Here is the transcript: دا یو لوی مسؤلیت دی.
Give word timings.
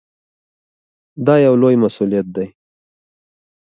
دا 1.25 1.35
یو 1.45 1.53
لوی 1.61 1.75
مسؤلیت 1.83 2.27
دی. 2.35 2.47